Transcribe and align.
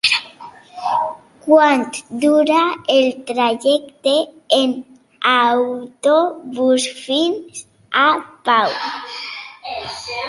Quant 1.47 1.83
dura 2.23 2.61
el 2.93 3.11
trajecte 3.27 4.13
en 4.61 4.73
autobús 5.35 6.89
fins 7.03 7.63
a 8.07 8.07
Pau? 8.49 8.75